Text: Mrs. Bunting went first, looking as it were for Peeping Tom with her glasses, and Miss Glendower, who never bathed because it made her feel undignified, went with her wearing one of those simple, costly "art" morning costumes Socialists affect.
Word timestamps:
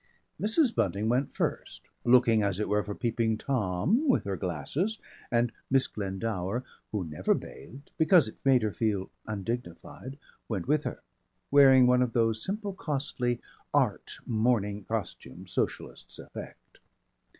Mrs. 0.41 0.73
Bunting 0.73 1.09
went 1.09 1.35
first, 1.35 1.83
looking 2.03 2.41
as 2.41 2.59
it 2.59 2.67
were 2.67 2.81
for 2.81 2.95
Peeping 2.95 3.37
Tom 3.37 4.09
with 4.09 4.23
her 4.23 4.35
glasses, 4.35 4.97
and 5.29 5.51
Miss 5.69 5.85
Glendower, 5.85 6.63
who 6.91 7.03
never 7.05 7.35
bathed 7.35 7.91
because 7.99 8.27
it 8.27 8.37
made 8.43 8.63
her 8.63 8.71
feel 8.71 9.11
undignified, 9.27 10.17
went 10.49 10.67
with 10.67 10.85
her 10.85 11.03
wearing 11.51 11.85
one 11.85 12.01
of 12.01 12.13
those 12.13 12.43
simple, 12.43 12.73
costly 12.73 13.41
"art" 13.75 14.17
morning 14.25 14.85
costumes 14.85 15.51
Socialists 15.51 16.17
affect. 16.17 16.79